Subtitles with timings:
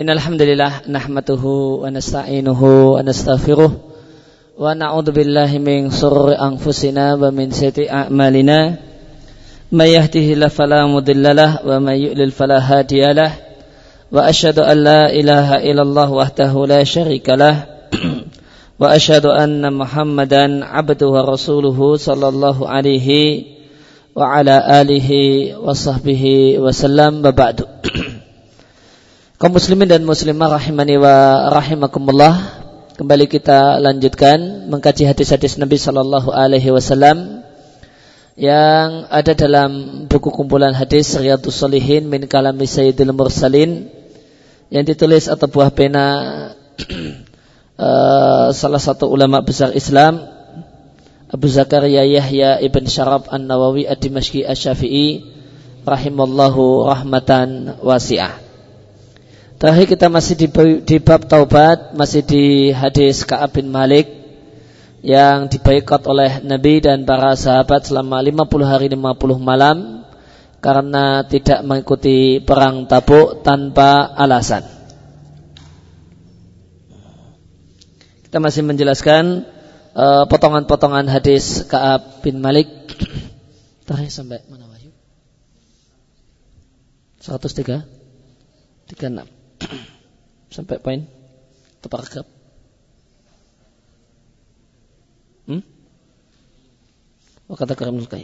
[0.00, 1.42] إن الحمد لله نحمده
[1.82, 2.60] ونستعينه
[2.94, 3.72] ونستغفره
[4.58, 8.76] ونعوذ بالله من شرور أنفسنا ومن سيئة أعمالنا
[9.72, 13.32] من يهده الله فلا مضل له ومن يؤلل فلا هادي له
[14.12, 17.56] وأشهد أن لا إله إلا الله وحده لا شريك له
[18.80, 23.08] وأشهد أن محمدا عبده ورسوله صلى الله عليه
[24.16, 25.10] وعلى آله
[25.58, 27.60] وصحبه وسلم وبعد
[29.34, 32.38] kaum muslimin dan muslimah rahimani wa rahimakumullah
[32.94, 37.42] kembali kita lanjutkan mengkaji hadis-hadis Nabi Shallallahu Alaihi Wasallam
[38.38, 43.90] yang ada dalam buku kumpulan hadis Riyadus Salihin min kalami Sayyidil Mursalin
[44.70, 46.06] yang ditulis atau buah pena
[47.74, 50.30] uh, salah satu ulama besar Islam
[51.26, 55.26] Abu Zakaria Yahya ibn Syarab An-Nawawi Ad-Dimashqi Asy-Syafi'i
[55.82, 58.53] rahimallahu rahmatan wasi'ah.
[59.54, 60.48] Terakhir kita masih di,
[60.82, 64.10] di bab taubat, masih di hadis Ka'ab bin Malik
[64.98, 70.02] yang dibaikot oleh Nabi dan para sahabat selama 50 hari 50 malam
[70.58, 74.66] karena tidak mengikuti perang Tabuk tanpa alasan.
[78.26, 79.46] Kita masih menjelaskan
[79.94, 82.66] uh, potongan-potongan hadis Ka'ab bin Malik.
[83.86, 84.90] Terakhir sampai mana Wahyu?
[87.22, 87.86] 103
[88.90, 89.43] 36
[90.54, 91.04] Sampai poin
[91.80, 92.26] atau paragraf?
[95.44, 95.62] Hmm?
[97.48, 98.08] Oh kata Karimul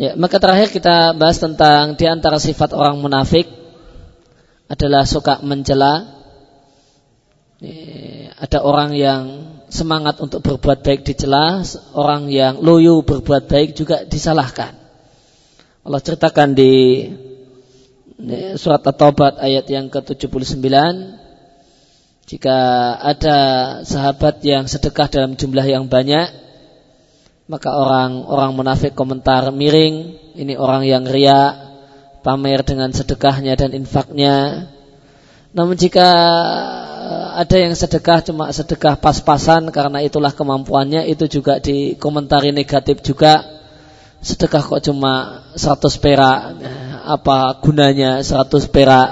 [0.00, 3.44] ya, maka terakhir kita bahas tentang di antara sifat orang munafik
[4.72, 6.24] adalah suka mencela.
[8.42, 9.22] Ada orang yang
[9.70, 11.62] semangat untuk berbuat baik dicela,
[11.94, 14.74] orang yang loyo berbuat baik juga disalahkan.
[15.86, 16.72] Allah ceritakan di
[18.58, 20.66] surat At-Taubat ayat yang ke-79.
[22.22, 22.58] Jika
[23.02, 23.38] ada
[23.82, 26.42] sahabat yang sedekah dalam jumlah yang banyak
[27.50, 31.52] maka orang orang munafik komentar miring ini orang yang ria
[32.22, 34.70] pamer dengan sedekahnya dan infaknya.
[35.52, 36.08] Namun jika
[37.36, 43.44] ada yang sedekah cuma sedekah pas-pasan karena itulah kemampuannya itu juga dikomentari negatif juga.
[44.22, 46.40] Sedekah kok cuma 100 perak
[47.04, 49.08] apa gunanya 100 perak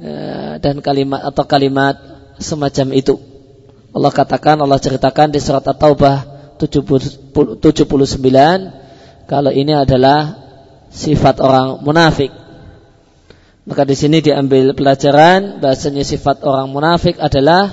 [0.00, 1.96] ya, dan kalimat atau kalimat
[2.40, 3.16] semacam itu.
[3.92, 6.24] Allah katakan, Allah ceritakan di surat At-Taubah
[6.56, 7.60] 79
[9.28, 10.36] kalau ini adalah
[10.88, 12.32] sifat orang munafik.
[13.62, 17.70] Maka di sini diambil pelajaran bahasanya sifat orang munafik adalah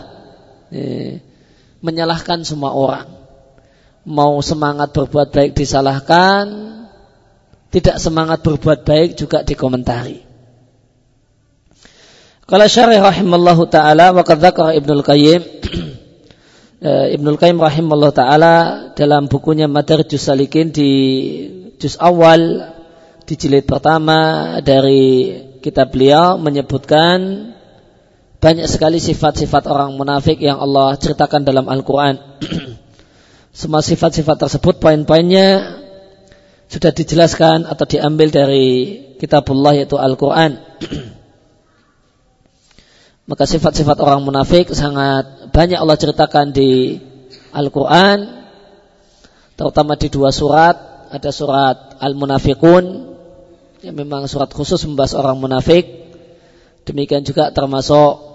[0.69, 1.23] eh,
[1.81, 3.07] menyalahkan semua orang.
[4.05, 6.45] Mau semangat berbuat baik disalahkan,
[7.69, 10.25] tidak semangat berbuat baik juga dikomentari.
[12.49, 15.41] Kalau syarih rahimallahu taala wa kadzakara Ibnu Qayyim
[16.89, 18.53] eh, Ibnu Qayyim rahimallahu taala
[18.97, 20.91] dalam bukunya Madarijus Salikin di
[21.77, 22.73] juz awal
[23.29, 27.53] di jilid pertama dari kitab beliau menyebutkan
[28.41, 32.17] banyak sekali sifat-sifat orang munafik yang Allah ceritakan dalam Al-Quran.
[33.59, 35.77] Semua sifat-sifat tersebut poin-poinnya
[36.69, 38.67] sudah dijelaskan atau diambil dari
[39.17, 40.61] kitabullah yaitu Al-Quran.
[43.29, 47.01] Maka sifat-sifat orang munafik sangat banyak Allah ceritakan di
[47.57, 48.45] Al-Quran.
[49.57, 50.77] Terutama di dua surat.
[51.09, 53.17] Ada surat Al-Munafikun.
[53.81, 55.89] Yang memang surat khusus membahas orang munafik.
[56.85, 58.29] Demikian juga termasuk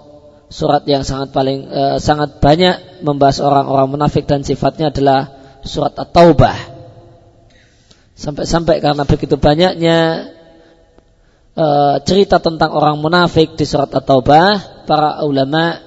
[0.51, 5.31] surat yang sangat paling eh, sangat banyak membahas orang-orang munafik dan sifatnya adalah
[5.65, 6.74] surat At-Taubah
[8.15, 10.31] Sampai-sampai karena begitu banyaknya
[11.51, 11.67] e,
[12.07, 15.83] cerita tentang orang munafik di surat At-Taubah, para ulama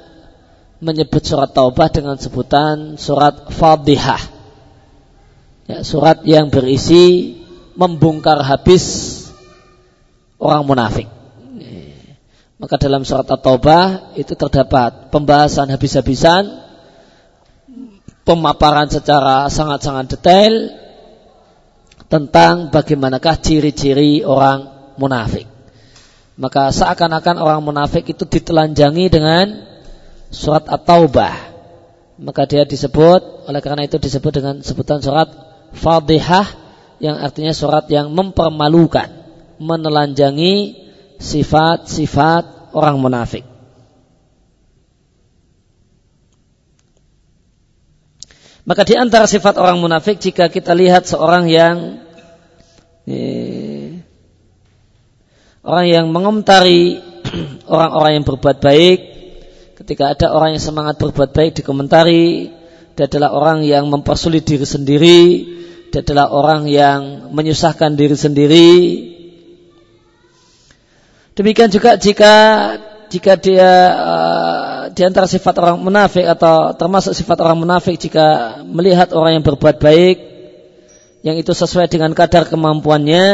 [0.84, 4.20] menyebut surat Taubah dengan sebutan surat Fadihah.
[5.72, 7.32] Ya, surat yang berisi
[7.80, 8.84] membongkar habis
[10.36, 11.08] orang munafik.
[12.60, 16.44] Maka dalam surat At-Taubah itu terdapat pembahasan habis-habisan,
[18.28, 20.87] pemaparan secara sangat-sangat detail
[22.06, 25.50] tentang bagaimanakah ciri-ciri orang munafik.
[26.38, 29.46] Maka seakan-akan orang munafik itu ditelanjangi dengan
[30.30, 31.58] surat At-Taubah.
[32.18, 35.26] Maka dia disebut, oleh karena itu disebut dengan sebutan surat
[35.74, 36.46] Fadihah
[36.98, 39.06] yang artinya surat yang mempermalukan,
[39.58, 40.78] menelanjangi
[41.18, 43.42] sifat-sifat orang munafik.
[48.68, 52.04] Maka di antara sifat orang munafik jika kita lihat seorang yang
[53.08, 54.04] eh,
[55.64, 57.00] orang yang mengomentari
[57.72, 59.00] orang-orang yang berbuat baik
[59.80, 62.52] ketika ada orang yang semangat berbuat baik dikomentari
[62.92, 65.20] dia adalah orang yang mempersulit diri sendiri
[65.88, 68.72] dia adalah orang yang menyusahkan diri sendiri.
[71.32, 72.34] Demikian juga jika
[73.08, 79.12] jika dia uh, di antara sifat orang munafik atau termasuk sifat orang munafik jika melihat
[79.16, 80.16] orang yang berbuat baik
[81.26, 83.26] yang itu sesuai dengan kadar kemampuannya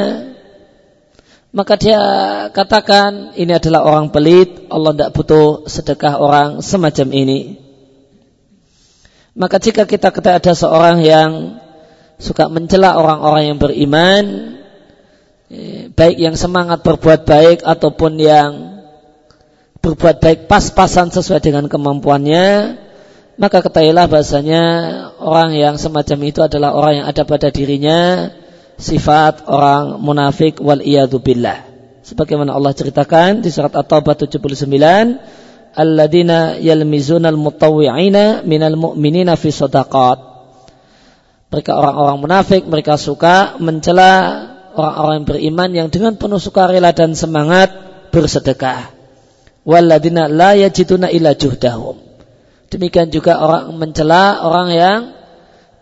[1.54, 2.02] maka dia
[2.50, 7.62] katakan ini adalah orang pelit, Allah tidak butuh sedekah orang semacam ini.
[9.38, 11.62] Maka jika kita kata ada seorang yang
[12.18, 14.24] suka mencela orang-orang yang beriman,
[15.46, 18.73] eh, baik yang semangat berbuat baik ataupun yang
[19.84, 22.80] berbuat baik pas-pasan sesuai dengan kemampuannya,
[23.36, 24.62] maka ketahuilah bahasanya
[25.20, 28.32] orang yang semacam itu adalah orang yang ada pada dirinya
[28.80, 30.80] sifat orang munafik wal
[31.20, 31.68] billah.
[32.04, 34.64] Sebagaimana Allah ceritakan di surat At-Taubah 79,
[35.76, 40.18] alladzina yalmizuna al-mutawwi'ina minal mu'minina fi sadaqat.
[41.52, 44.12] Mereka orang-orang munafik, mereka suka mencela
[44.74, 47.70] orang-orang beriman yang dengan penuh sukarela dan semangat
[48.10, 49.03] bersedekah.
[49.64, 51.96] Walladzina la yajiduna illa juhdahum.
[52.68, 55.00] Demikian juga orang mencela orang yang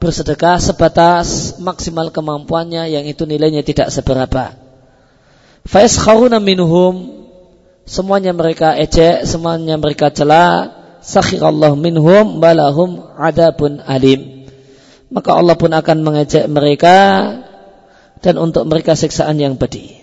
[0.02, 4.54] bersedekah sebatas maksimal kemampuannya yang itu nilainya tidak seberapa.
[5.62, 7.26] Faiskharuna minhum
[7.86, 14.50] semuanya mereka ejek, semuanya mereka cela, sakhirallahu minhum balahum adabun alim.
[15.10, 16.98] Maka Allah pun akan mengejek mereka
[18.18, 20.01] dan untuk mereka siksaan yang pedih.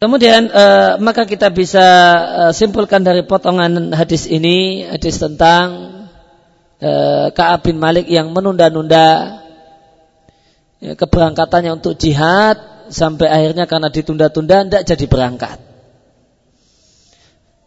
[0.00, 1.84] Kemudian uh, maka kita bisa
[2.24, 5.68] uh, simpulkan dari potongan hadis ini hadis tentang
[6.80, 9.36] uh, Ka'ab bin Malik yang menunda-nunda
[10.80, 12.56] ya, keberangkatannya untuk jihad
[12.88, 15.58] sampai akhirnya karena ditunda-tunda tidak jadi berangkat.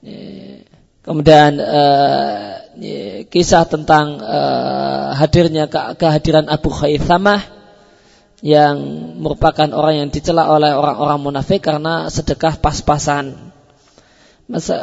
[0.01, 0.25] Ya,
[1.05, 7.52] kemudian uh, ya, kisah tentang uh, hadirnya ke kehadiran Abu Khaythamah
[8.43, 8.75] yang
[9.23, 13.55] merupakan orang yang dicela oleh orang-orang munafik karena sedekah pas-pasan.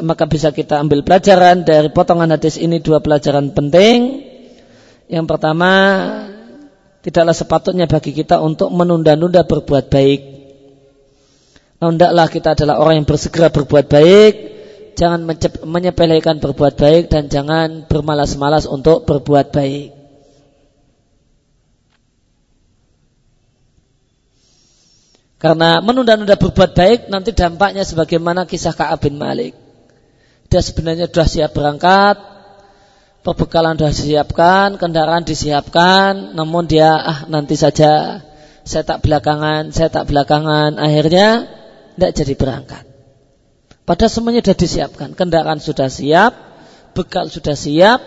[0.00, 4.24] Maka bisa kita ambil pelajaran dari potongan hadis ini dua pelajaran penting.
[5.12, 5.70] Yang pertama,
[7.04, 10.20] tidaklah sepatutnya bagi kita untuk menunda-nunda berbuat baik.
[11.84, 14.32] Nah, kita adalah orang yang bersegera berbuat baik,
[14.96, 15.28] jangan
[15.68, 19.99] menyepelekan berbuat baik dan jangan bermalas-malas untuk berbuat baik.
[25.40, 29.56] Karena menunda-nunda berbuat baik nanti dampaknya sebagaimana kisah Ka'ab bin Malik.
[30.52, 32.20] Dia sebenarnya sudah siap berangkat,
[33.24, 38.20] perbekalan sudah disiapkan, kendaraan disiapkan, namun dia ah nanti saja
[38.68, 41.48] saya tak belakangan, saya tak belakangan, akhirnya
[41.96, 42.84] tidak jadi berangkat.
[43.88, 46.32] Padahal semuanya sudah disiapkan, kendaraan sudah siap,
[46.92, 48.00] bekal sudah siap,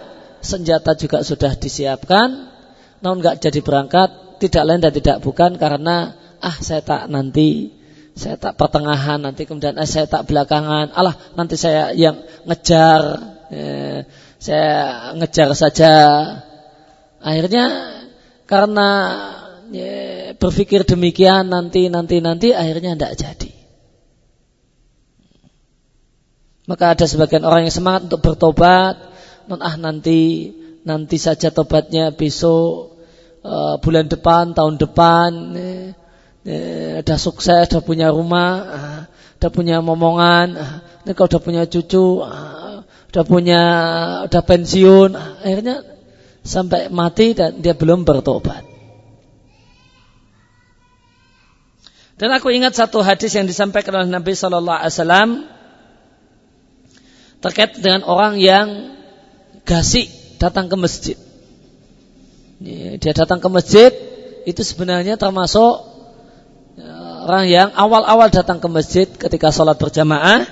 [0.46, 2.54] senjata juga sudah disiapkan,
[3.02, 7.72] namun nggak jadi berangkat, tidak lain dan tidak bukan karena ah saya tak nanti
[8.14, 10.94] saya tak pertengahan nanti kemudian eh, saya tak belakangan.
[10.94, 13.02] Allah nanti saya yang ngejar
[13.50, 14.06] eh,
[14.38, 14.72] saya
[15.18, 15.94] ngejar saja.
[17.24, 17.66] Akhirnya
[18.46, 18.90] karena
[19.74, 19.96] ya,
[20.38, 23.52] berpikir demikian nanti nanti nanti akhirnya tidak jadi.
[26.70, 28.96] Maka ada sebagian orang yang semangat untuk bertobat.
[29.50, 30.54] Non ah nanti
[30.86, 33.00] nanti saja tobatnya besok
[33.42, 35.88] uh, bulan depan tahun depan eh,
[36.44, 39.02] eh, sukses, udah punya rumah, ah,
[39.40, 43.62] udah punya momongan, ah, ini kalau udah punya cucu, ah, udah punya,
[44.28, 45.84] udah pensiun, akhirnya
[46.44, 48.74] sampai mati dan dia belum bertobat.
[52.20, 55.30] Dan aku ingat satu hadis yang disampaikan oleh Nabi Shallallahu Alaihi Wasallam
[57.44, 58.96] terkait dengan orang yang
[59.68, 60.08] gasik
[60.40, 61.18] datang ke masjid.
[62.64, 63.92] Dia datang ke masjid
[64.48, 65.93] itu sebenarnya termasuk
[67.24, 70.44] orang yang awal-awal datang ke masjid ketika sholat berjamaah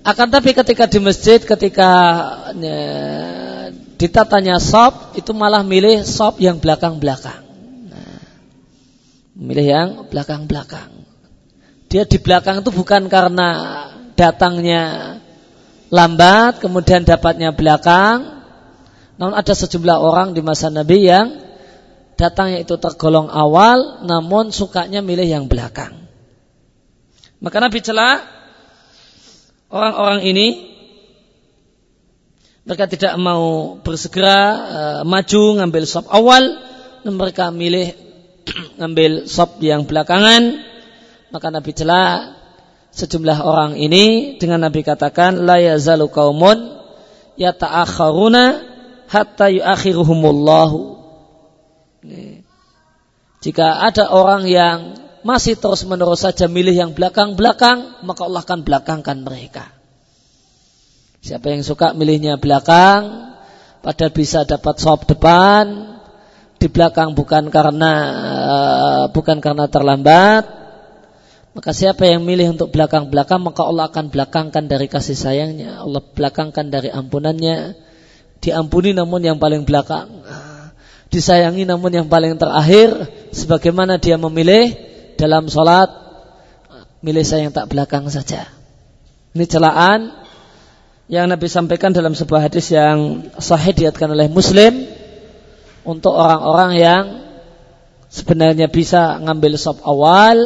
[0.00, 1.90] akan tapi ketika di masjid ketika
[2.56, 2.80] ya,
[4.00, 7.44] ditatanya sop itu malah milih sop yang belakang-belakang.
[7.92, 8.24] Nah,
[9.36, 11.04] milih yang belakang-belakang.
[11.92, 13.48] Dia di belakang itu bukan karena
[14.16, 15.16] datangnya
[15.92, 18.40] lambat kemudian dapatnya belakang
[19.20, 21.49] namun ada sejumlah orang di masa Nabi yang
[22.20, 25.96] datangnya itu tergolong awal namun sukanya milih yang belakang.
[27.40, 28.20] Maka Nabi celah
[29.72, 30.48] orang-orang ini.
[32.68, 36.44] Mereka tidak mau bersegera uh, maju ngambil sop awal.
[37.00, 37.96] Dan mereka milih
[38.78, 40.60] ngambil sop yang belakangan.
[41.32, 42.36] Maka Nabi celah
[42.92, 46.76] sejumlah orang ini dengan Nabi katakan la yazalu qaumun
[47.40, 48.60] yata'akharuna
[49.08, 50.99] hatta yuakhiruhumullahu
[53.40, 54.78] jika ada orang yang
[55.20, 59.68] masih terus menerus saja milih yang belakang-belakang, maka Allah akan belakangkan mereka.
[61.20, 63.32] Siapa yang suka milihnya belakang,
[63.84, 65.96] padahal bisa dapat sop depan,
[66.56, 67.92] di belakang bukan karena
[68.24, 70.44] uh, bukan karena terlambat,
[71.52, 76.72] maka siapa yang milih untuk belakang-belakang, maka Allah akan belakangkan dari kasih sayangnya, Allah belakangkan
[76.72, 77.76] dari ampunannya,
[78.40, 80.19] diampuni namun yang paling belakang,
[81.10, 84.72] disayangi namun yang paling terakhir, sebagaimana dia memilih
[85.18, 85.90] dalam sholat
[87.02, 88.46] milih saya yang tak belakang saja.
[89.34, 90.14] Ini celaan
[91.10, 94.86] yang Nabi sampaikan dalam sebuah hadis yang sahih diatkan oleh Muslim
[95.82, 97.04] untuk orang-orang yang
[98.12, 100.38] sebenarnya bisa ngambil sop awal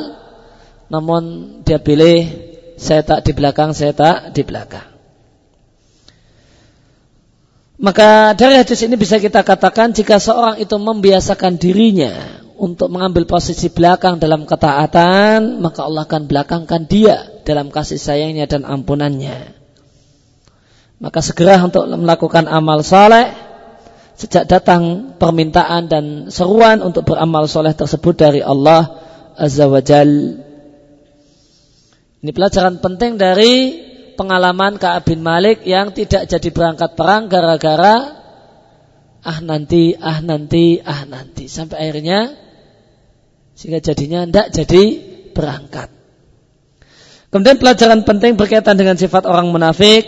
[0.88, 1.22] namun
[1.66, 2.28] dia pilih
[2.76, 4.93] saya tak di belakang, saya tak di belakang.
[7.74, 13.66] Maka dari hadis ini bisa kita katakan jika seorang itu membiasakan dirinya untuk mengambil posisi
[13.66, 19.58] belakang dalam ketaatan, maka Allah akan belakangkan dia dalam kasih sayangnya dan ampunannya.
[21.02, 23.34] Maka segera untuk melakukan amal soleh,
[24.14, 29.02] sejak datang permintaan dan seruan untuk beramal soleh tersebut dari Allah
[29.34, 30.38] Azza wa Jal.
[32.22, 33.82] Ini pelajaran penting dari
[34.14, 38.24] pengalaman Ka'ab bin Malik yang tidak jadi berangkat perang gara-gara
[39.24, 41.48] ah nanti, ah nanti, ah nanti.
[41.48, 42.36] Sampai akhirnya
[43.56, 44.82] sehingga jadinya tidak jadi
[45.32, 45.88] berangkat.
[47.32, 50.06] Kemudian pelajaran penting berkaitan dengan sifat orang munafik.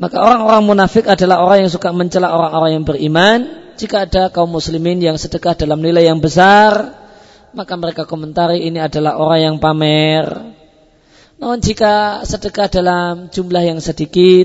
[0.00, 3.38] Maka orang-orang munafik adalah orang yang suka mencela orang-orang yang beriman.
[3.76, 6.96] Jika ada kaum muslimin yang sedekah dalam nilai yang besar,
[7.52, 10.26] maka mereka komentari ini adalah orang yang pamer.
[11.40, 14.44] Namun jika sedekah dalam jumlah yang sedikit,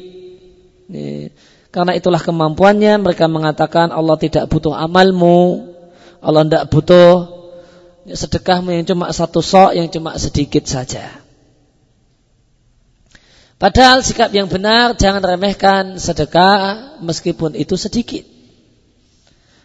[1.75, 5.75] karena itulah kemampuannya, mereka mengatakan Allah tidak butuh amalmu,
[6.23, 7.35] Allah tidak butuh
[8.07, 11.25] sedekahmu yang cuma satu sok yang cuma sedikit saja.
[13.55, 18.23] Padahal sikap yang benar jangan remehkan sedekah meskipun itu sedikit.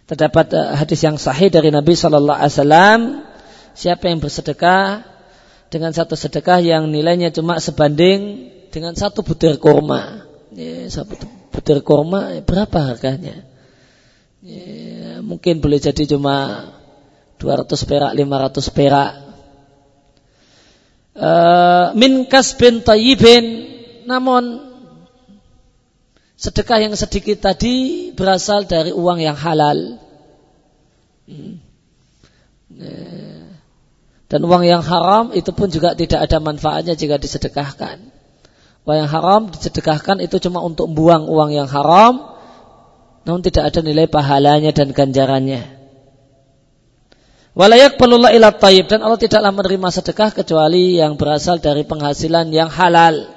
[0.07, 3.01] Terdapat eh, hadis yang sahih dari Nabi Shallallahu Alaihi Wasallam,
[3.75, 5.10] siapa yang bersedekah
[5.71, 10.27] dengan satu sedekah yang nilainya cuma sebanding dengan satu butir kurma.
[10.51, 11.15] Ya, satu
[11.55, 13.47] butir kurma berapa harganya?
[14.43, 16.67] Ya, mungkin boleh jadi cuma
[17.39, 19.13] 200 perak, 500 perak.
[21.11, 23.67] Uh, min kasbin tayyibin
[24.07, 24.71] namun
[26.41, 30.01] sedekah yang sedikit tadi berasal dari uang yang halal.
[31.29, 31.61] Hmm.
[32.81, 33.40] Eh,
[34.31, 37.99] dan uang yang haram itu pun juga tidak ada manfaatnya jika disedekahkan.
[38.87, 42.39] Uang yang haram disedekahkan itu cuma untuk buang uang yang haram,
[43.27, 45.83] namun tidak ada nilai pahalanya dan ganjarannya.
[47.59, 52.71] Walayak pelullah ila tayyib dan Allah tidaklah menerima sedekah kecuali yang berasal dari penghasilan yang
[52.71, 53.35] halal.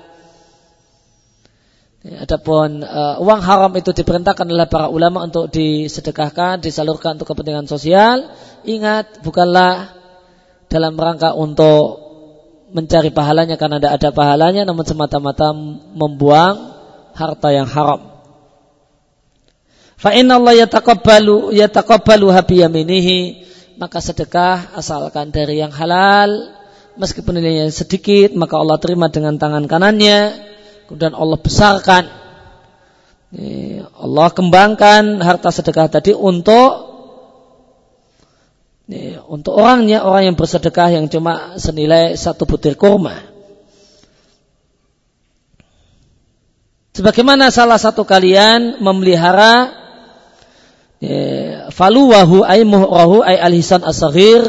[2.05, 7.65] Ya, adapun uh, uang haram itu diperintahkan oleh para ulama untuk disedekahkan, disalurkan untuk kepentingan
[7.65, 8.29] sosial.
[8.62, 10.02] Ingat, bukanlah
[10.73, 12.01] dalam rangka untuk
[12.73, 15.53] mencari pahalanya karena tidak ada pahalanya, namun semata-mata
[15.93, 16.73] membuang
[17.13, 18.09] harta yang haram.
[20.01, 23.45] Fa inna Allah yataqabbalu yataqabbalu habiyaminihi
[23.77, 26.59] maka sedekah asalkan dari yang halal.
[26.93, 30.19] Meskipun nilainya sedikit maka Allah terima dengan tangan kanannya.
[30.89, 32.03] Kemudian Allah besarkan.
[33.97, 36.92] Allah kembangkan harta sedekah tadi untuk
[39.29, 43.21] untuk orangnya orang yang bersedekah yang cuma senilai satu butir kurma
[46.93, 49.83] sebagaimana salah satu kalian memelihara
[51.03, 54.39] Ya, faluwahu ay muhrahu ay alhisan asghir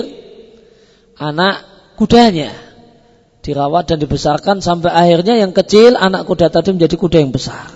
[1.18, 1.66] anak
[1.98, 2.54] kudanya
[3.42, 7.74] dirawat dan dibesarkan sampai akhirnya yang kecil anak kuda tadi menjadi kuda yang besar.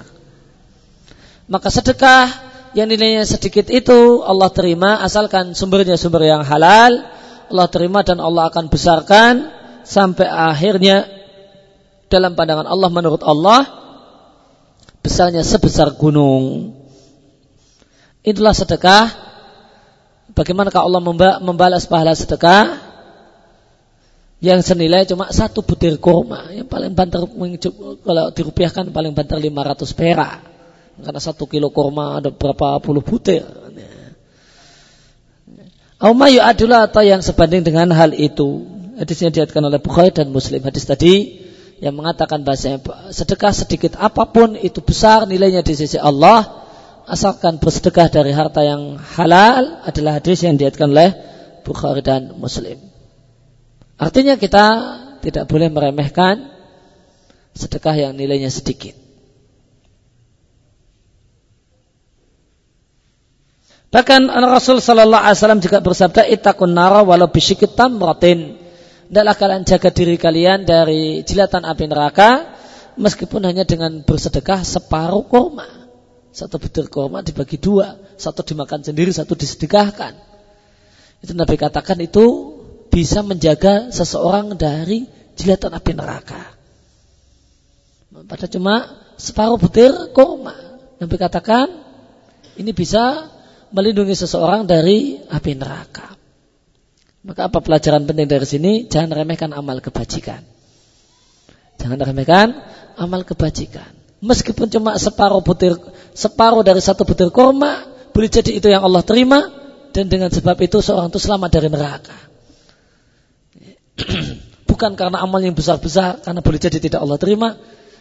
[1.50, 8.04] Maka sedekah yang nilainya sedikit itu Allah terima asalkan sumbernya sumber yang halal Allah terima
[8.04, 9.48] dan Allah akan besarkan
[9.88, 11.08] sampai akhirnya
[12.12, 13.64] dalam pandangan Allah menurut Allah
[15.00, 16.76] besarnya sebesar gunung.
[18.20, 19.08] Itulah sedekah.
[20.37, 21.02] Bagaimana kalau Allah
[21.40, 22.84] membalas pahala sedekah?
[24.38, 27.26] Yang senilai cuma satu butir kurma yang paling banter
[28.06, 30.57] kalau dirupiahkan paling banter 500 perak
[31.02, 33.46] karena satu kilo kurma ada berapa puluh butir
[35.98, 38.62] Aumayu adalah atau yang sebanding dengan hal itu.
[39.02, 40.62] Hadisnya diatkan oleh Bukhari dan Muslim.
[40.62, 41.42] Hadis tadi
[41.82, 46.46] yang mengatakan bahasanya sedekah sedikit apa pun itu besar nilainya di sisi Allah
[47.06, 51.14] asalkan bersedekah dari harta yang halal adalah hadis yang diatkan oleh
[51.66, 52.78] Bukhari dan Muslim.
[53.98, 54.66] Artinya kita
[55.18, 56.46] tidak boleh meremehkan
[57.58, 59.07] sedekah yang nilainya sedikit.
[63.88, 68.61] Bahkan Rasul Sallallahu Alaihi Wasallam juga bersabda, "Itakun nara walau bisyikit tamratin."
[69.09, 72.52] Tidaklah kalian jaga diri kalian dari jilatan api neraka,
[73.00, 75.64] meskipun hanya dengan bersedekah separuh kurma.
[76.28, 80.12] Satu butir kurma dibagi dua, satu dimakan sendiri, satu disedekahkan.
[81.25, 82.61] Itu Nabi katakan itu
[82.92, 85.09] bisa menjaga seseorang dari
[85.40, 86.42] jilatan api neraka.
[88.28, 90.52] Pada cuma separuh butir kurma.
[91.00, 91.73] Nabi katakan
[92.61, 93.33] ini bisa
[93.72, 96.18] melindungi seseorang dari api neraka.
[97.26, 98.72] Maka apa pelajaran penting dari sini?
[98.88, 100.40] Jangan remehkan amal kebajikan.
[101.76, 102.56] Jangan remehkan
[102.96, 103.92] amal kebajikan.
[104.18, 105.78] Meskipun cuma separuh butir,
[106.16, 109.46] separuh dari satu butir korma, boleh jadi itu yang Allah terima,
[109.94, 112.18] dan dengan sebab itu seorang itu selamat dari neraka.
[114.70, 117.54] Bukan karena amal yang besar-besar, karena boleh jadi tidak Allah terima,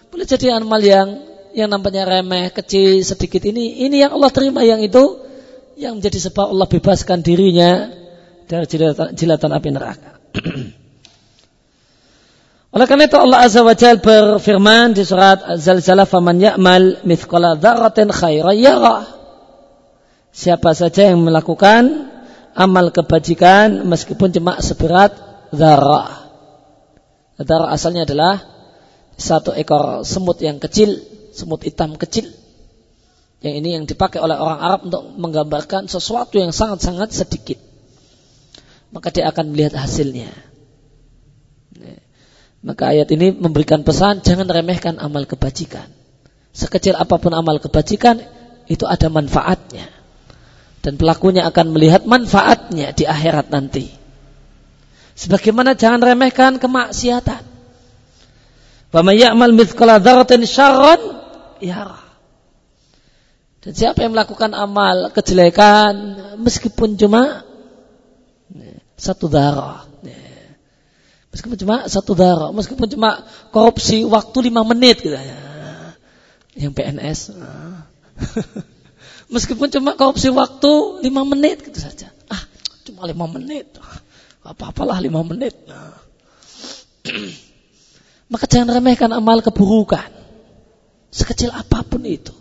[0.10, 1.08] boleh jadi amal yang
[1.54, 5.27] yang nampaknya remeh, kecil, sedikit ini, ini yang Allah terima, yang itu
[5.78, 7.94] yang menjadi sebab Allah bebaskan dirinya
[8.50, 10.18] dari jilatan, jilatan api neraka.
[12.74, 18.10] Oleh karena itu Allah Azza wa Jal berfirman di surat Az-Zalzalah faman ya'mal mithqala dzarratin
[18.10, 19.06] khairan yara.
[20.34, 22.10] Siapa saja yang melakukan
[22.58, 25.14] amal kebajikan meskipun cuma seberat
[25.54, 26.34] zarah.
[27.38, 28.42] Zarah asalnya adalah
[29.18, 31.02] satu ekor semut yang kecil,
[31.34, 32.30] semut hitam kecil
[33.38, 37.62] yang ini yang dipakai oleh orang Arab untuk menggambarkan sesuatu yang sangat-sangat sedikit.
[38.90, 40.32] Maka dia akan melihat hasilnya.
[42.66, 45.86] Maka ayat ini memberikan pesan jangan remehkan amal kebajikan.
[46.50, 48.18] Sekecil apa pun amal kebajikan
[48.66, 49.86] itu ada manfaatnya.
[50.82, 53.86] Dan pelakunya akan melihat manfaatnya di akhirat nanti.
[55.14, 57.44] Sebagaimana jangan remehkan kemaksiatan.
[58.98, 61.02] May ya'mal mithqala dzarratin syarran
[61.62, 62.07] yarah.
[63.62, 65.94] Dan siapa yang melakukan amal kejelekan
[66.40, 67.44] meskipun cuma
[68.98, 69.86] satu darah.
[71.34, 73.22] Meskipun cuma satu darah, meskipun cuma
[73.54, 75.38] korupsi waktu lima menit gitu ya.
[76.58, 77.20] Yang PNS.
[79.34, 82.10] meskipun cuma korupsi waktu lima menit gitu saja.
[82.26, 82.42] Ah,
[82.90, 83.70] cuma lima menit.
[84.42, 85.54] Apa-apalah lima menit.
[88.32, 90.10] Maka jangan remehkan amal keburukan.
[91.12, 92.34] Sekecil apa pun itu.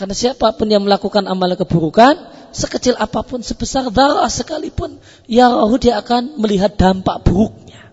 [0.00, 2.16] Karena siapa pun yang melakukan amal keburukan,
[2.56, 4.96] sekecil apa pun, sebesar darah sekalipun,
[5.28, 7.92] ya roh dia akan melihat dampak buruknya.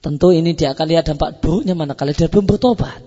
[0.00, 3.04] Tentu ini dia akan lihat dampak buruknya manakala dia belum bertobat.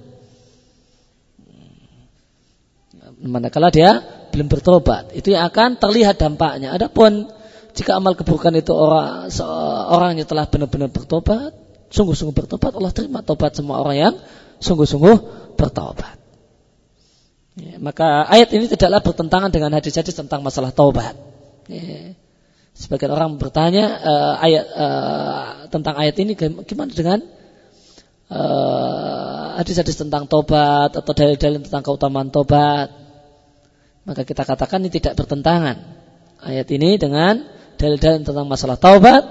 [3.18, 3.98] Manakala dia
[4.30, 6.70] belum bertobat, itu yang akan terlihat dampaknya.
[6.78, 7.34] Adapun
[7.74, 9.26] jika amal keburukan itu orang
[9.90, 11.58] orangnya telah benar-benar bertobat,
[11.90, 14.14] sungguh-sungguh bertobat, Allah terima tobat semua orang yang
[14.62, 15.18] sungguh-sungguh
[15.58, 16.19] bertobat.
[17.60, 21.12] Ya, maka ayat ini tidaklah bertentangan dengan hadis-hadis tentang masalah taubat.
[21.68, 22.16] Ya.
[22.72, 27.20] Sebagian orang bertanya uh, ayat uh, tentang ayat ini gimana dengan
[28.32, 32.88] uh, hadis-hadis tentang taubat atau dalil-dalil tentang keutamaan taubat.
[34.08, 35.76] Maka kita katakan ini tidak bertentangan
[36.40, 37.44] ayat ini dengan
[37.76, 39.24] dalil-dalil tentang masalah taubat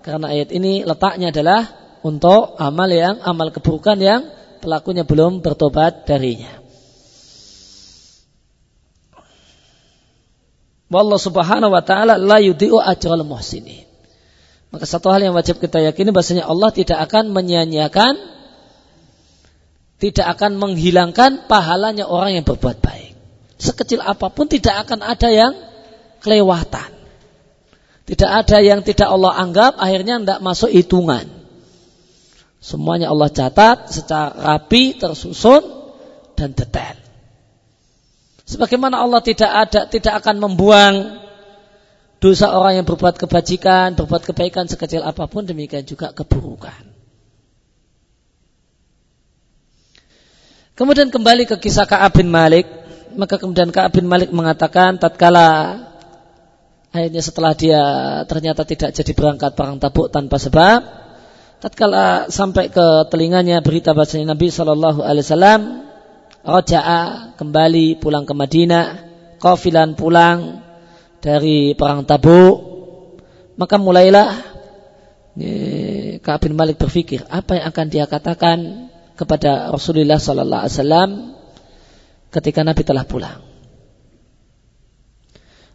[0.00, 1.68] karena ayat ini letaknya adalah
[2.00, 4.32] untuk amal yang amal keburukan yang
[4.64, 6.57] pelakunya belum bertobat darinya.
[10.88, 13.84] Wallahu subhanahu wa ta'ala la yudhi'u ajral muhsinin.
[14.72, 18.38] Maka satu hal yang wajib kita yakini bahasanya Allah tidak akan menyia-nyiakan
[19.98, 23.18] tidak akan menghilangkan pahalanya orang yang berbuat baik.
[23.58, 25.52] Sekecil apa pun tidak akan ada yang
[26.22, 26.94] kelewatan.
[28.06, 31.26] Tidak ada yang tidak Allah anggap akhirnya tidak masuk hitungan.
[32.62, 35.62] Semuanya Allah catat secara rapi, tersusun
[36.38, 37.07] dan detail.
[38.48, 41.20] Sebagaimana Allah tidak ada, tidak akan membuang
[42.16, 46.96] dosa orang yang berbuat kebajikan, berbuat kebaikan sekecil apa pun, demikian juga keburukan.
[50.72, 52.64] Kemudian kembali ke kisah Ka'ab bin Malik,
[53.20, 55.84] maka kemudian Ka'ab bin Malik mengatakan tatkala
[56.88, 57.82] akhirnya setelah dia
[58.24, 60.80] ternyata tidak jadi berangkat perang tabuk tanpa sebab,
[61.60, 65.87] tatkala sampai ke telinganya berita bahasanya Nabi Shallallahu Alaihi Wasallam
[66.48, 68.86] Roja'a kembali pulang ke Madinah,
[69.36, 70.64] kafilan pulang
[71.20, 72.56] dari perang Tabuk,
[73.60, 74.56] maka mulailah
[76.24, 81.10] Ka'ab bin Malik berpikir apa yang akan dia katakan kepada Rasulullah Sallallahu Alaihi Wasallam
[82.32, 83.38] ketika Nabi telah pulang.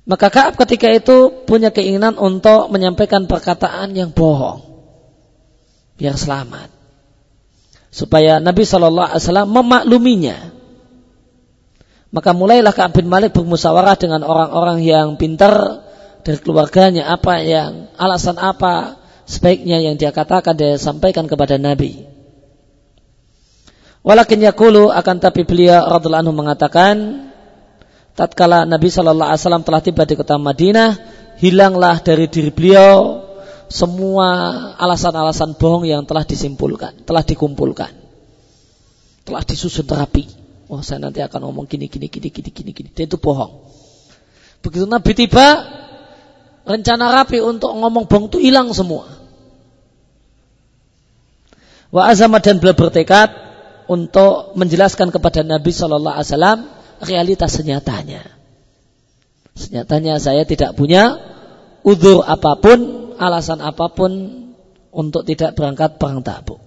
[0.04, 4.60] Maka Ka'ab ketika itu punya keinginan untuk menyampaikan perkataan yang bohong.
[5.96, 6.68] Biar selamat.
[7.94, 10.53] Supaya Nabi Shallallahu Alaihi Wasallam memakluminya.
[12.14, 15.82] Maka mulailah Ka'ab bin Malik bermusyawarah dengan orang-orang yang pintar
[16.22, 22.06] dari keluarganya apa yang alasan apa sebaiknya yang dia katakan dia sampaikan kepada Nabi.
[24.06, 26.96] Walakin yakulu akan tapi beliau radhiallahu anhu mengatakan
[28.14, 30.92] tatkala Nabi Shallallahu Alaihi Wasallam telah tiba di kota Madinah,
[31.42, 33.26] hilanglah dari diri beliau
[33.74, 37.90] semua alasan-alasan bohong yang telah disimpulkan, telah dikumpulkan,
[39.26, 40.43] telah disusun rapi.
[40.74, 42.90] Wah, oh, saya nanti akan ngomong gini, gini, gini, gini, gini, gini.
[42.90, 43.62] Dan itu bohong.
[44.66, 45.62] Begitu Nabi tiba,
[46.66, 49.06] rencana rapi untuk ngomong bohong itu hilang semua.
[51.94, 53.30] Wa azama dan beliau bertekad
[53.86, 56.60] untuk menjelaskan kepada Nabi Shallallahu Alaihi Wasallam
[57.06, 58.26] realitas senyatanya.
[59.54, 61.22] Senyatanya saya tidak punya
[61.86, 64.10] udur apa pun, alasan apa pun
[64.90, 66.63] untuk tidak berangkat perang tabuk.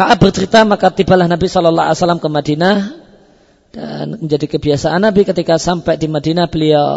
[0.00, 2.76] Ka'ab bercerita maka tibalah Nabi Shallallahu Alaihi Wasallam ke Madinah
[3.68, 6.88] dan menjadi kebiasaan Nabi ketika sampai di Madinah beliau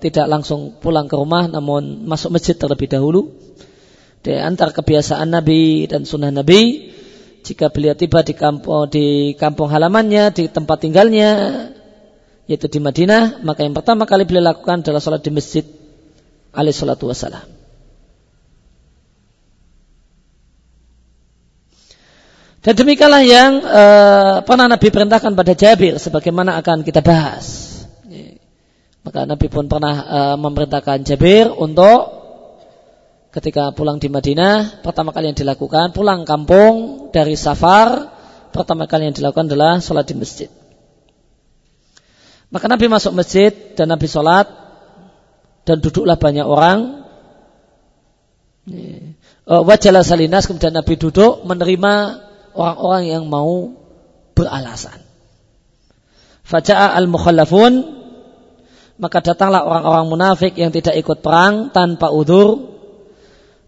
[0.00, 3.28] tidak langsung pulang ke rumah namun masuk masjid terlebih dahulu.
[4.24, 6.96] Di antara kebiasaan Nabi dan sunnah Nabi
[7.44, 11.30] jika beliau tiba di kampung di kampung halamannya di tempat tinggalnya
[12.48, 15.64] yaitu di Madinah maka yang pertama kali beliau lakukan adalah sholat di masjid
[16.72, 17.55] salatu wassalam
[22.66, 27.66] dan demikianlah yang uh, pernah Nabi perintahkan pada Jabir sebagaimana akan kita bahas
[29.06, 32.26] maka Nabi pun pernah uh, memerintahkan Jabir untuk
[33.30, 38.10] ketika pulang di Madinah, pertama kali yang dilakukan pulang kampung dari safar,
[38.50, 40.50] pertama kali yang dilakukan adalah sholat di masjid.
[42.50, 44.50] Maka Nabi masuk masjid dan Nabi sholat
[45.62, 47.06] dan duduklah banyak orang.
[49.46, 52.25] Oh, wajalah salinas kemudian Nabi duduk menerima
[52.56, 53.76] orang-orang yang mau
[54.32, 55.04] beralasan.
[56.42, 57.94] Faja'a al-mukhallafun
[58.96, 62.76] maka datanglah orang-orang munafik yang tidak ikut perang tanpa udur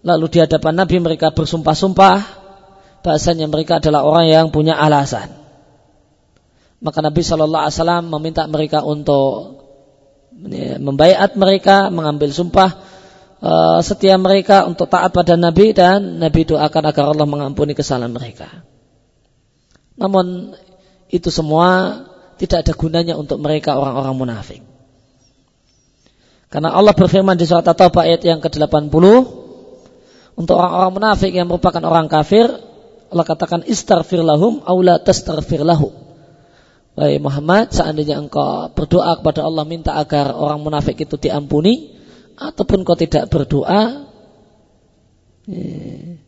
[0.07, 2.17] Lalu di hadapan Nabi mereka bersumpah-sumpah
[3.03, 5.35] bahasanya mereka adalah orang yang punya alasan.
[6.79, 9.59] Maka Nabi Shallallahu Alaihi Wasallam meminta mereka untuk
[10.79, 12.79] membaiat mereka, mengambil sumpah
[13.43, 18.63] uh, setia mereka untuk taat pada Nabi dan Nabi doakan agar Allah mengampuni kesalahan mereka.
[19.99, 20.55] Namun
[21.11, 22.01] itu semua
[22.39, 24.63] tidak ada gunanya untuk mereka orang-orang munafik.
[26.49, 29.05] Karena Allah berfirman di surat At-Taubah ayat yang ke-80
[30.39, 32.49] untuk orang-orang munafik yang merupakan orang kafir,
[33.11, 35.93] Allah katakan istaghfir lahum aula tastaghfir lahum.
[36.95, 41.95] Wahai Muhammad, seandainya engkau berdoa kepada Allah minta agar orang munafik itu diampuni,
[42.39, 44.07] ataupun kau tidak berdoa,
[45.51, 46.23] ya,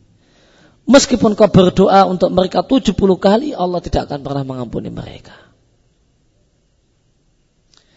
[0.91, 5.33] meskipun kau berdoa untuk mereka 70 kali, Allah tidak akan pernah mengampuni mereka.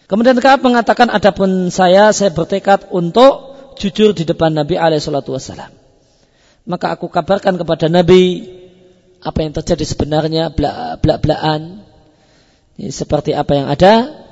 [0.06, 5.72] Kemudian Kaab mengatakan, adapun saya, saya bertekad untuk jujur di depan Nabi alaihi salatu wassalam.
[6.64, 8.46] Maka aku kabarkan kepada Nabi
[9.20, 10.52] apa yang terjadi sebenarnya
[11.00, 11.84] belak-belakan
[12.78, 14.24] seperti apa yang ada.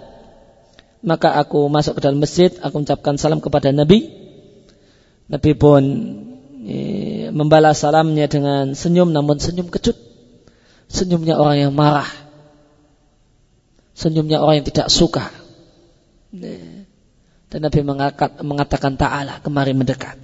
[1.03, 4.13] Maka aku masuk ke dalam masjid aku mengucapkan salam kepada Nabi.
[5.27, 5.83] Nabi pun
[7.35, 9.99] membalas salamnya dengan senyum namun senyum kecut.
[10.87, 12.07] Senyumnya orang yang marah.
[13.97, 15.33] Senyumnya orang yang tidak suka.
[16.33, 17.81] Dan Nabi
[18.41, 20.17] mengatakan ta'ala kemari mendekat.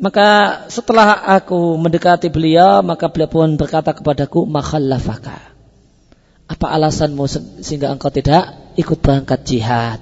[0.00, 0.28] Maka
[0.72, 5.36] setelah aku mendekati beliau, maka beliau pun berkata kepadaku, makhallafaka.
[6.48, 7.28] Apa alasanmu
[7.60, 10.00] sehingga engkau tidak ikut berangkat jihad?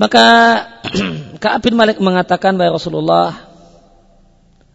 [0.00, 0.24] Maka
[1.44, 3.36] Ka'ab bin Malik mengatakan, Wahai Rasulullah,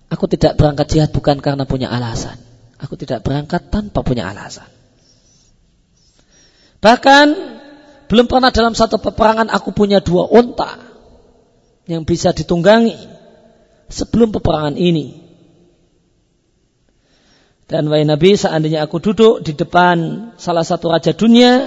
[0.06, 2.38] aku tidak berangkat jihad bukan karena punya alasan.
[2.78, 4.70] Aku tidak berangkat tanpa punya alasan.
[6.78, 7.28] Bahkan
[8.06, 10.78] belum pernah dalam satu peperangan aku punya dua unta
[11.90, 12.94] yang bisa ditunggangi
[13.90, 15.26] sebelum peperangan ini.
[17.66, 21.66] Dan wahai Nabi, seandainya aku duduk di depan salah satu raja dunia,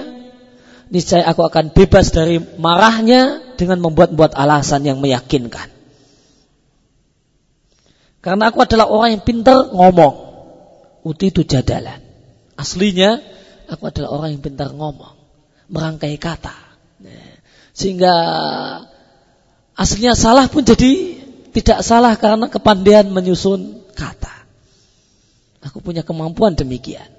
[0.89, 5.69] niscaya aku akan bebas dari marahnya dengan membuat-buat alasan yang meyakinkan.
[8.19, 10.27] Karena aku adalah orang yang pintar ngomong.
[11.07, 12.03] Uti itu jadalan.
[12.59, 13.23] Aslinya,
[13.71, 15.15] aku adalah orang yang pintar ngomong.
[15.69, 16.57] merangkai kata.
[17.77, 18.09] Sehingga
[19.77, 21.21] aslinya salah pun jadi
[21.53, 24.33] tidak salah karena kepandaian menyusun kata.
[25.61, 27.18] Aku punya kemampuan demikian.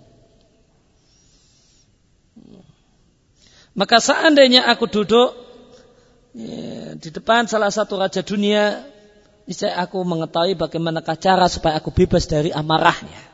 [3.74, 5.30] Maka seandainya aku duduk
[6.35, 8.83] ya, di depan salah satu raja dunia,
[9.46, 13.30] niscaya aku mengetahui bagaimana cara supaya aku bebas dari amarahnya.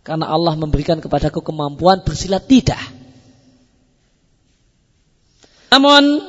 [0.00, 2.80] Karena Allah memberikan kepadaku kemampuan bersilat tidak.
[5.70, 6.24] Namun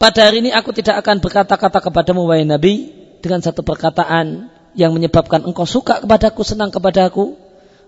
[0.00, 2.90] pada hari ini aku tidak akan berkata-kata kepadamu wahai Nabi
[3.22, 7.36] dengan satu perkataan yang menyebabkan engkau suka kepadaku, senang kepadaku.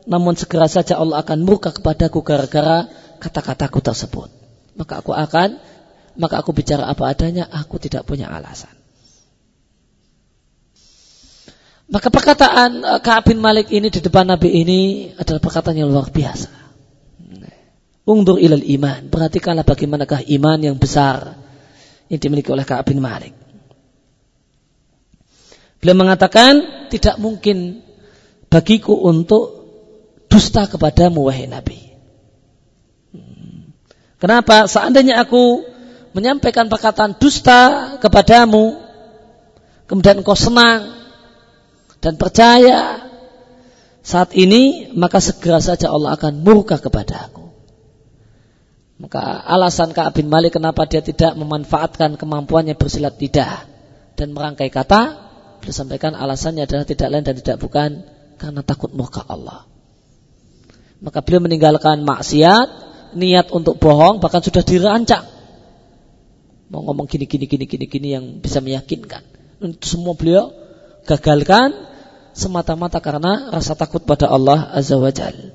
[0.05, 2.85] Namun segera saja Allah akan murka kepadaku gara-gara
[3.18, 4.43] kata-kataku tersebut.
[4.74, 5.58] Maka aku akan,
[6.18, 8.74] maka aku bicara apa adanya, aku tidak punya alasan.
[11.84, 14.80] Maka perkataan eh, Ka'ab bin Malik ini di depan Nabi ini
[15.14, 16.50] adalah perkataan yang luar biasa.
[18.04, 19.08] Ungdur ilal iman.
[19.08, 21.40] Perhatikanlah bagaimanakah iman yang besar
[22.08, 23.32] yang dimiliki oleh Ka'ab bin Malik.
[25.80, 27.84] Beliau mengatakan tidak mungkin
[28.48, 29.64] bagiku untuk
[30.32, 31.93] dusta kepadamu wahai Nabi.
[34.24, 34.64] Kenapa?
[34.64, 35.68] Seandainya aku
[36.16, 38.80] menyampaikan perkataan dusta kepadamu,
[39.84, 40.96] kemudian engkau senang
[42.00, 43.04] dan percaya
[44.00, 47.52] saat ini, maka segera saja Allah akan murka kepada aku.
[48.96, 53.68] Maka alasan Ka'ab bin Malik kenapa dia tidak memanfaatkan kemampuannya bersilat lidah
[54.16, 55.20] dan merangkai kata,
[55.60, 58.08] beliau sampaikan alasannya adalah tidak lain dan tidak bukan
[58.40, 59.68] karena takut murka Allah.
[61.04, 65.27] Maka beliau meninggalkan maksiat, niat untuk bohong bahkan sudah dirancang.
[66.70, 69.22] Mau ngomong gini gini gini gini gini yang bisa meyakinkan.
[69.62, 70.50] Itu semua beliau
[71.07, 71.72] gagalkan
[72.35, 75.55] semata-mata karena rasa takut pada Allah Azza wa Jalla.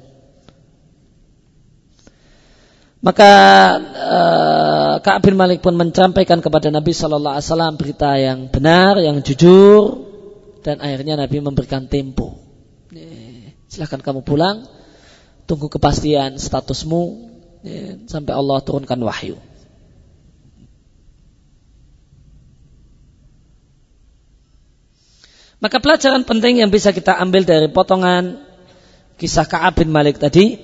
[2.99, 3.31] Maka
[3.79, 9.23] uh, Ka'ab bin Malik pun menyampaikan kepada Nabi Shallallahu Alaihi Wasallam berita yang benar, yang
[9.23, 10.03] jujur,
[10.67, 12.43] dan akhirnya Nabi memberikan tempo.
[13.71, 14.67] Silahkan kamu pulang,
[15.47, 17.29] tunggu kepastian statusmu
[18.07, 19.35] sampai Allah turunkan wahyu.
[25.59, 28.39] Maka pelajaran penting yang bisa kita ambil dari potongan
[29.19, 30.55] kisah Ka'ab bin Malik tadi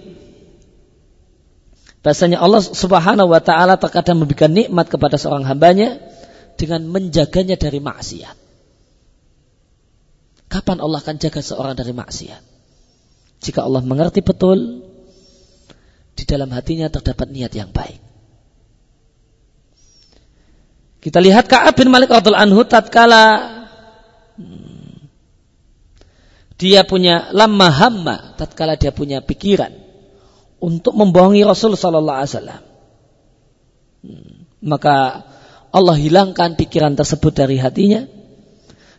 [2.05, 5.97] Bahasanya Allah subhanahu wa ta'ala terkadang memberikan nikmat kepada seorang hambanya
[6.53, 8.37] dengan menjaganya dari maksiat.
[10.45, 12.41] Kapan Allah akan jaga seorang dari maksiat?
[13.41, 14.84] Jika Allah mengerti betul,
[16.15, 17.99] di dalam hatinya terdapat niat yang baik.
[21.03, 23.23] Kita lihat Ka'ab bin Malik radhiallahu anhu tatkala
[24.41, 25.05] hmm,
[26.57, 29.69] dia punya lama hamma tatkala dia punya pikiran
[30.57, 32.61] untuk membohongi Rasul Sallallahu Alaihi Wasallam.
[34.01, 34.35] Hmm.
[34.65, 34.95] Maka
[35.69, 38.09] Allah hilangkan pikiran tersebut dari hatinya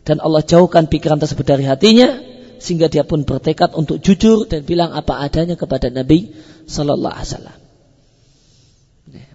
[0.06, 2.22] dan Allah jauhkan pikiran tersebut dari hatinya
[2.62, 6.30] sehingga dia pun bertekad untuk jujur dan bilang apa adanya kepada Nabi
[6.66, 7.58] Sallallahu Alaihi Wasallam.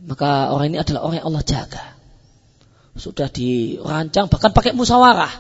[0.04, 1.86] Maka orang ini adalah orang yang Allah jaga.
[3.00, 5.32] Sudah dirancang bahkan pakai musyawarah.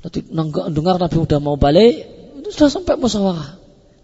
[0.00, 0.24] Nanti
[0.72, 1.92] dengar Nabi sudah mau balik,
[2.40, 3.60] itu sudah sampai musyawarah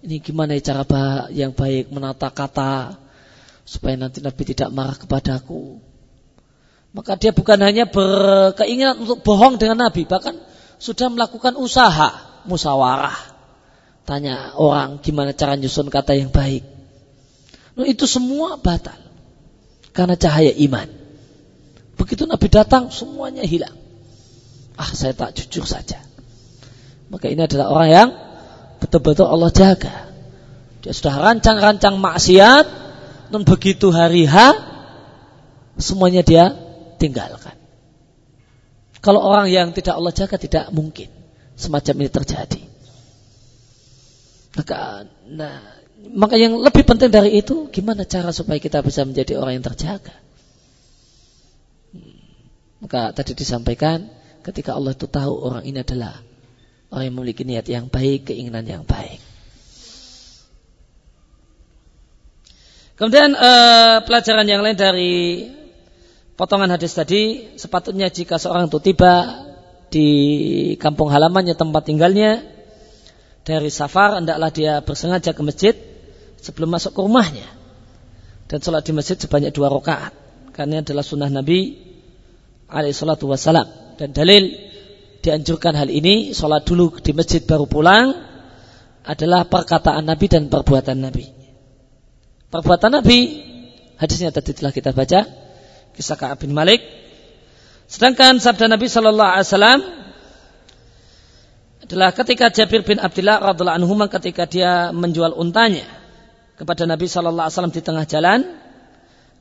[0.07, 0.87] ini gimana cara
[1.35, 2.95] yang baik menata kata
[3.67, 5.83] supaya nanti Nabi tidak marah kepadaku.
[6.95, 10.39] Maka dia bukan hanya berkeinginan untuk bohong dengan Nabi, bahkan
[10.79, 13.36] sudah melakukan usaha musyawarah.
[14.07, 16.63] Tanya orang gimana cara nyusun kata yang baik.
[17.75, 18.97] Nah, itu semua batal
[19.91, 20.89] karena cahaya iman.
[21.99, 23.75] Begitu Nabi datang semuanya hilang.
[24.79, 25.99] Ah saya tak jujur saja.
[27.11, 28.09] Maka ini adalah orang yang
[28.79, 30.13] betul-betul Allah jaga.
[30.85, 32.67] Dia sudah rancang-rancang maksiat,
[33.33, 34.37] dan begitu hari H,
[35.83, 36.55] semuanya dia
[37.01, 37.59] tinggalkan.
[39.03, 41.11] Kalau orang yang tidak Allah jaga tidak mungkin
[41.59, 42.63] semacam ini terjadi.
[44.57, 45.61] Maka, nah,
[46.17, 50.17] maka yang lebih penting dari itu, gimana cara supaya kita bisa menjadi orang yang terjaga?
[51.93, 52.17] Hmm.
[52.81, 54.09] Maka tadi disampaikan,
[54.41, 56.25] ketika Allah itu tahu orang ini adalah
[56.91, 59.19] Orang yang memiliki niat yang baik, keinginan yang baik.
[62.97, 65.15] Kemudian eh, pelajaran yang lain dari
[66.39, 69.45] potongan hadis tadi, sepatutnya jika seorang itu tiba
[69.93, 70.09] di
[70.81, 72.41] kampung halamannya tempat tinggalnya
[73.47, 75.75] dari safar, hendaklah dia bersengaja ke masjid
[76.43, 77.47] sebelum masuk ke rumahnya
[78.51, 80.11] dan sholat di masjid sebanyak dua rakaat
[80.51, 81.79] karena adalah sunnah Nabi
[82.67, 83.71] alaihissalatu wassalam
[84.03, 84.51] dan dalil
[85.23, 88.15] dianjurkan hal ini, sholat dulu di masjid baru pulang,
[89.07, 91.27] adalah perkataan Nabi dan perbuatan Nabi.
[92.51, 93.19] Perbuatan Nabi
[93.97, 95.25] Hadisnya tadi telah kita baca
[95.97, 96.85] kisah Ka'ab bin Malik.
[97.89, 99.81] Sedangkan sabda Nabi Shallallahu Alaihi Wasallam
[101.87, 105.87] adalah ketika Jabir bin Abdullah radhiallahu anhu ketika dia menjual untanya
[106.59, 108.43] kepada Nabi Wasallam di tengah jalan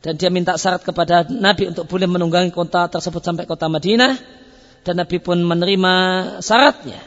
[0.06, 4.14] dan dia minta syarat kepada Nabi untuk boleh menunggangi kota tersebut sampai kota Madinah
[4.86, 5.94] dan Nabi pun menerima
[6.46, 7.02] syaratnya.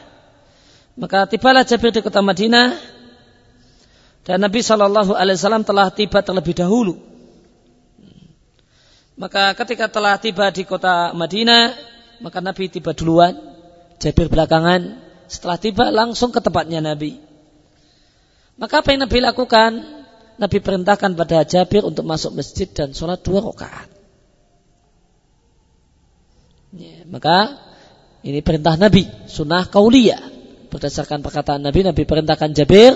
[0.99, 2.75] Maka tibalah Jabir di kota Madinah
[4.27, 6.99] dan Nabi Shallallahu Alaihi Wasallam telah tiba terlebih dahulu.
[9.15, 11.71] Maka ketika telah tiba di kota Madinah,
[12.19, 13.39] maka Nabi tiba duluan,
[14.03, 17.21] Jabir belakangan, setelah tiba langsung ke tempatnya Nabi.
[18.57, 19.71] Maka apa yang Nabi lakukan?
[20.41, 23.87] Nabi perintahkan pada Jabir untuk masuk masjid dan sholat dua rakaat.
[26.73, 27.61] Ya, maka
[28.25, 30.41] ini perintah Nabi, sunnah kauliyah.
[30.69, 32.93] Berdasarkan perkataan Nabi, Nabi perintahkan Jabir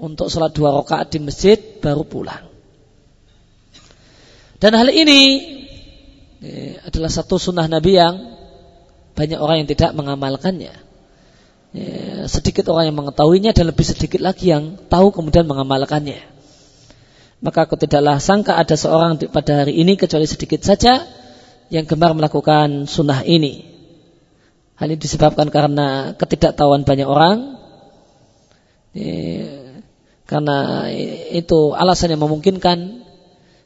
[0.00, 2.48] untuk sholat dua rakaat di masjid baru pulang.
[4.62, 5.20] Dan hal ini
[6.40, 8.14] ya, adalah satu sunnah Nabi yang
[9.12, 10.83] banyak orang yang tidak mengamalkannya
[11.74, 16.22] ya, sedikit orang yang mengetahuinya dan lebih sedikit lagi yang tahu kemudian mengamalkannya.
[17.44, 21.04] Maka aku tidaklah sangka ada seorang pada hari ini kecuali sedikit saja
[21.68, 23.68] yang gemar melakukan sunnah ini.
[24.80, 27.60] Hal ini disebabkan karena ketidaktahuan banyak orang.
[28.94, 29.74] Ya,
[30.24, 30.88] karena
[31.34, 33.04] itu alasan yang memungkinkan.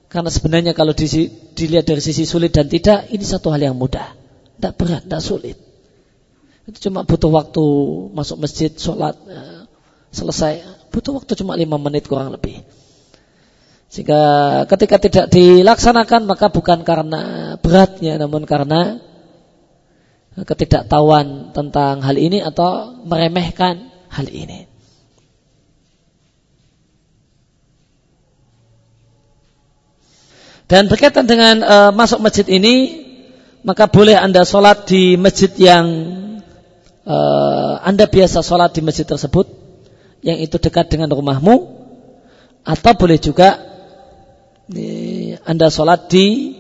[0.09, 4.17] Karena sebenarnya kalau dilihat dari sisi sulit dan tidak, ini satu hal yang mudah.
[4.57, 5.68] Tidak berat, tidak sulit.
[6.69, 7.65] Itu cuma butuh waktu
[8.13, 9.65] masuk masjid, sholat, ya,
[10.13, 10.61] selesai.
[10.93, 12.61] Butuh waktu cuma lima menit kurang lebih.
[13.89, 14.21] Sehingga
[14.69, 19.01] ketika tidak dilaksanakan maka bukan karena beratnya namun karena
[20.37, 24.69] ketidaktahuan tentang hal ini atau meremehkan hal ini.
[30.69, 33.09] Dan berkaitan dengan e, masuk masjid ini,
[33.65, 35.89] maka boleh anda sholat di masjid yang
[37.09, 39.49] uh, Anda biasa sholat di masjid tersebut
[40.21, 41.57] yang itu dekat dengan rumahmu
[42.69, 43.65] atau boleh juga
[45.49, 46.53] Anda sholat di,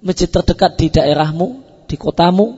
[0.00, 2.56] masjid terdekat di daerahmu, di kotamu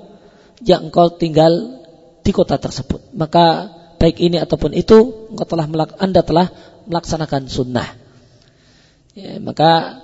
[0.62, 1.82] yang engkau tinggal
[2.22, 3.10] di kota tersebut.
[3.18, 5.66] Maka baik ini ataupun itu engkau telah
[5.98, 6.46] Anda telah
[6.86, 7.88] melaksanakan sunnah.
[9.18, 9.98] Ya, maka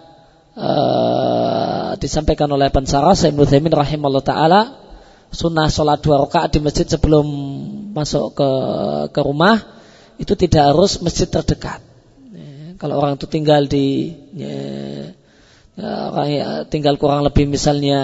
[0.58, 4.87] uh, disampaikan oleh Pensara Sayyid Muthaimin rahimahullah ta'ala
[5.30, 7.26] sunnah sholat dua rakaat di masjid sebelum
[7.92, 8.50] masuk ke
[9.12, 9.60] ke rumah
[10.18, 11.78] itu tidak harus masjid terdekat.
[12.34, 14.56] Ya, kalau orang itu tinggal di ya,
[15.78, 18.00] ya, orang ya, tinggal kurang lebih misalnya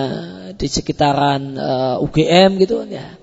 [0.54, 3.18] di sekitaran uh, eh, UGM gitu ya.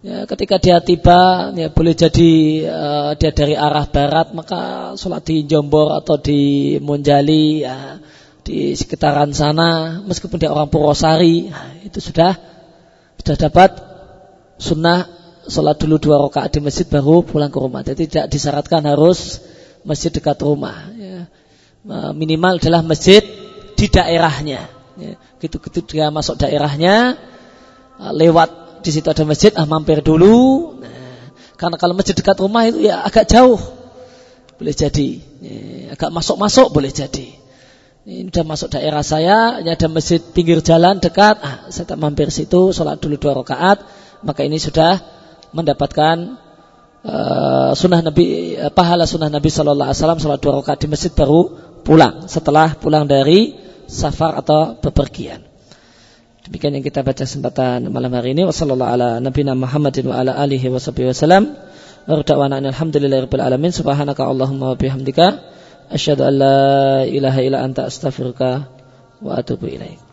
[0.00, 2.32] Ya, ketika dia tiba, ya, boleh jadi
[2.64, 4.60] uh, dia dari arah barat, maka
[4.96, 8.00] sholat di Jombor atau di Monjali, ya,
[8.40, 12.32] di sekitaran sana, meskipun dia orang Purwosari, nah, itu sudah
[13.20, 13.70] sudah dapat
[14.56, 15.04] sunnah
[15.44, 17.84] sholat dulu dua rakaat di masjid baru pulang ke rumah.
[17.84, 19.44] Jadi tidak disyaratkan harus
[19.84, 20.88] masjid dekat rumah.
[20.96, 21.28] Ya.
[22.16, 23.20] Minimal adalah masjid
[23.76, 24.72] di daerahnya.
[24.96, 25.20] Ya.
[25.36, 27.20] Gitu gitu dia masuk daerahnya
[28.00, 30.80] lewat di situ ada masjid, ah mampir dulu.
[30.80, 33.60] Nah, karena kalau masjid dekat rumah itu ya agak jauh,
[34.56, 35.10] boleh jadi.
[35.40, 37.39] Ya, agak masuk-masuk boleh jadi
[38.08, 42.32] ini sudah masuk daerah saya, ini ada masjid pinggir jalan dekat, ah, saya tak mampir
[42.32, 43.84] situ, sholat dulu dua rakaat,
[44.24, 45.04] maka ini sudah
[45.52, 46.40] mendapatkan
[47.04, 51.12] uh, sunnah Nabi, uh, pahala sunnah Nabi Shallallahu Alaihi Wasallam sholat dua rakaat di masjid
[51.12, 51.52] baru
[51.84, 53.52] pulang setelah pulang dari
[53.84, 55.44] safar atau bepergian.
[56.48, 58.48] Demikian yang kita baca kesempatan malam hari ini.
[58.48, 60.40] Wassalamualaikum ala nabiyina Muhammadin wa ala.
[63.68, 65.59] Subhanaka Allahumma wa bihamdika.
[65.90, 66.58] Asyhadu an la
[67.16, 68.48] ilaha illa anta astaghfiruka
[69.26, 70.09] wa atubu ilaik.